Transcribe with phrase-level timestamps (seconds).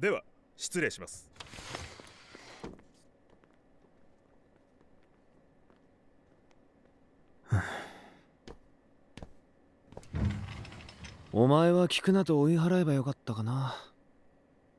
[0.00, 0.22] では
[0.56, 1.28] 失礼します。
[11.32, 13.76] お前は聞くなと追い払えばよかったかな。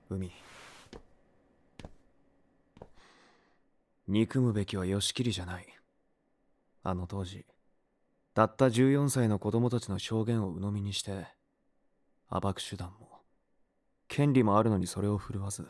[0.09, 0.31] 海。
[4.07, 5.67] 憎むべきは義切じゃない。
[6.81, 7.45] あの当時
[8.33, 11.27] たった14歳の子供たちの証言を鵜呑みにして
[12.31, 13.10] 暴く手段も
[14.11, 15.65] 権利もあるのにそれを振るわず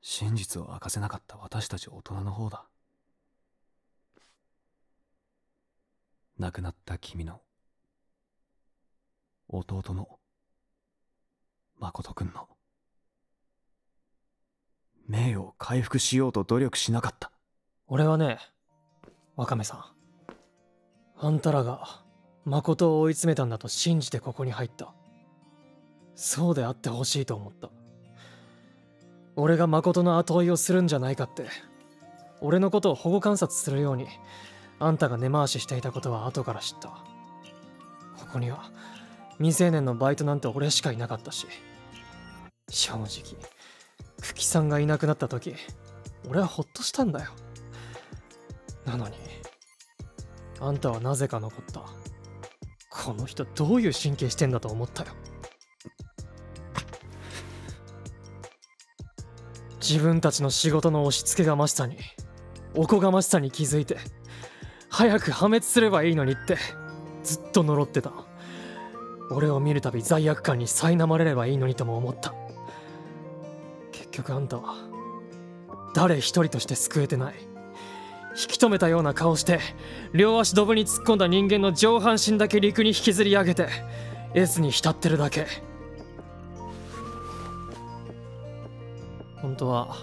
[0.00, 2.64] 真実を明かせなかった私たち大人の方だ。
[6.40, 7.40] 亡くなった君の
[9.46, 10.18] 弟の
[11.78, 12.48] 誠君の
[15.06, 17.30] 名誉を回復しようと努力しなかった。
[17.86, 18.38] 俺はね
[19.36, 19.84] ワカメさん
[21.24, 22.02] あんたらが
[22.44, 24.97] 誠を追い詰めたんだと信じてここに入った。
[26.20, 27.70] そうであってほしいと思った。
[29.36, 31.46] 俺が誠の後追いをするんじゃないかって
[32.40, 34.08] 俺のことを保護観察するように
[34.80, 36.88] あんたが根回ししていたことは後から知った。
[36.88, 36.96] こ
[38.32, 38.72] こには
[39.36, 41.46] 未成年のバイトなんて俺しかいなかったし
[42.68, 43.06] 正直
[44.20, 45.54] 久喜さんがいなくなった時
[46.28, 47.30] 俺はホッとしたんだよ。
[48.84, 49.14] なのに
[50.58, 51.84] あんたはなぜか残った。
[52.90, 55.12] この人どういう神経してんだと思ったよ。
[59.80, 61.98] 自分たちの仕事の押し付けがましさに
[62.74, 63.96] おこがましさに気づいて
[64.88, 66.56] 早く破滅すればいいのにって
[67.22, 68.12] ずっと呪ってた。
[69.30, 72.32] 俺を見るたび罪悪感に苛まれればいいのにとも思った。
[73.92, 74.74] 結局あんたは
[75.94, 77.34] 誰一人として救えてない。
[78.30, 79.58] 引き止めたような顔して
[80.12, 83.68] 両足ドブに突っ込んだ人間の上半身だけ陸に引きずり上げて
[84.32, 85.67] S に浸ってるだけ。
[89.42, 89.96] 本当は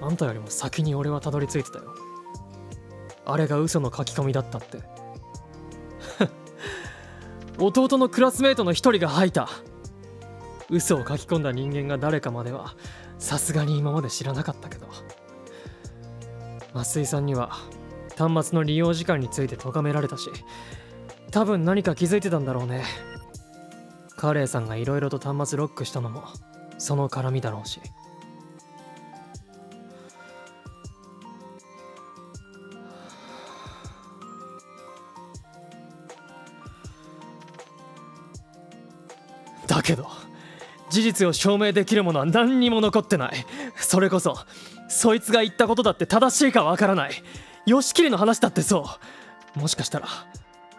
[0.00, 1.94] あんたよりも先に俺はたどり着いてたよ。
[3.26, 4.82] あれが嘘の書き込みだったって。
[7.58, 9.48] 弟のクラスメートの一人が吐いた。
[10.70, 12.74] 嘘を書き込んだ人間が誰かまでは
[13.18, 14.86] さすがに今まで知らなかったけど。
[16.74, 17.50] 増井さんには
[18.18, 20.28] 端末の利用時間について咎められたし
[21.30, 22.84] 多分何か気づいてたんだろうね。
[24.16, 26.24] カレーさんがいろいろと端末ロックしたのも
[26.84, 27.80] その絡みだろうし。
[39.66, 40.06] だけど
[40.90, 43.46] 事実を証明できるものは何にも残ってない。
[43.76, 44.36] それこそ
[44.88, 47.12] そいつが言ったことだって正しいかわからない。
[47.64, 48.84] 吉切の話だってそ
[49.56, 49.58] う。
[49.58, 50.08] もしかしたら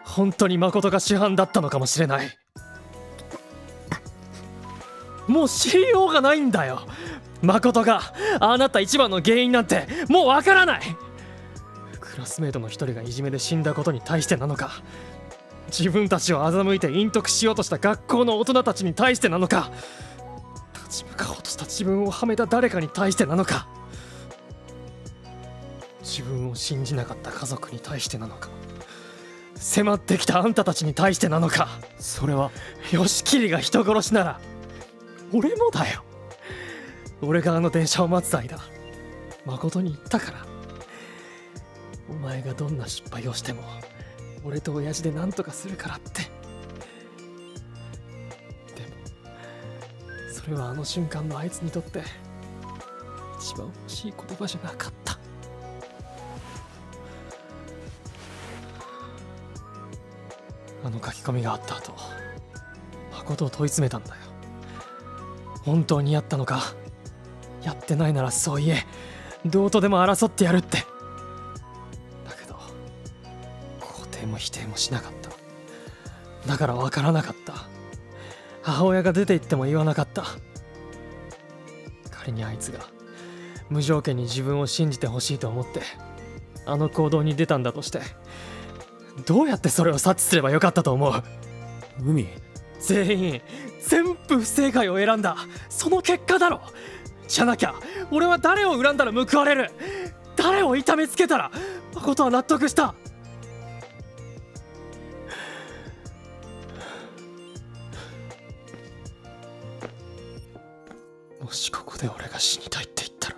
[0.04, 2.28] 本当に誠が主犯だったのかもしれない。
[5.26, 6.82] もう知りようがないんだよ。
[7.42, 8.00] 誠が
[8.40, 10.80] あなた一番の原因なんてもうわからない。
[12.00, 14.70] クラスメートの一人がいじめで死んだことに対してなのか。
[15.68, 19.70] 自分たちを欺いて隠匿しようとした学校の大人たちに対してなのか。
[20.74, 23.66] 立ち向かおうとした自分をはめた誰かに対してなのか。
[26.02, 28.48] 自分を信じなかった家族に対してなのか。
[29.56, 31.68] 迫ってきたあんたたちに対してなのか。
[31.98, 32.50] それは？
[32.90, 34.40] 吉切が人殺しなら
[35.36, 36.02] 俺もだよ。
[37.20, 38.58] 俺があの電車を待つ間
[39.44, 40.46] 誠に言ったから。
[42.08, 43.62] お前がどんな失敗をしても
[44.44, 46.22] 俺と親父で何とかするからって。
[46.22, 46.28] で
[50.28, 52.02] もそれはあの瞬間のあいつにとって
[53.40, 55.18] 一番欲しい言葉じゃなかった。
[60.84, 61.94] あの書き込みがあった後
[63.12, 64.25] 誠を問い詰めたんだよ。
[65.66, 66.62] 本当にやったのか？
[67.62, 68.86] やってないならそう言え
[69.44, 70.78] どうとでも争ってやるって。
[70.78, 70.84] だ
[72.40, 72.56] けど
[73.80, 76.48] 肯定も否定もしなかった。
[76.48, 77.54] だから分からなかった。
[78.62, 80.24] 母親が出て行っても言わなかった。
[82.10, 82.80] 仮にあいつが
[83.68, 85.82] 無条件に自分を信じてほしいと思って
[86.64, 88.00] あの行動に出たんだとして
[89.26, 91.22] どうやってそれを察知すればよかったと思う？
[92.00, 92.28] 海？
[92.80, 93.40] 全員
[93.80, 95.36] 全部不正解を選んだ。
[95.68, 96.60] その結果だろ。
[97.28, 97.74] じゃなきゃ
[98.10, 99.70] 俺は誰を恨んだら報われる。
[100.36, 101.50] 誰を痛めつけたら
[101.94, 102.94] 誠は納得した。
[111.40, 113.36] もしここで俺が死にたいって言ったら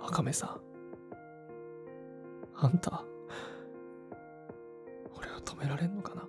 [0.00, 0.60] 赤目さん
[2.56, 3.04] あんた
[5.16, 6.26] 俺を止められんのかな？